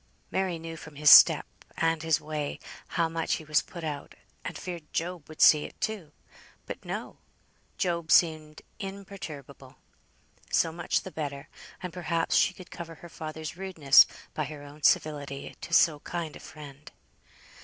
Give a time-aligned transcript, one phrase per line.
[0.31, 1.45] Mary knew from his step,
[1.77, 2.57] and his way,
[2.97, 6.11] how much he was put out, and feared Job would see it, too.
[6.65, 7.19] But no!
[7.77, 9.75] Job seemed imperturbable.
[10.51, 11.49] So much the better,
[11.83, 16.35] and perhaps she could cover her father's rudeness by her own civility to so kind
[16.35, 16.91] a friend.